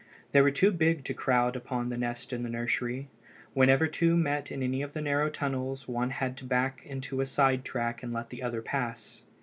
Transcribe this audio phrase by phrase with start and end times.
[0.31, 3.07] They were too big to crowd upon the nest in the nursery.
[3.53, 7.25] Whenever two met in any of the narrow tunnels one had to back into a
[7.27, 9.21] side track to let the other pass.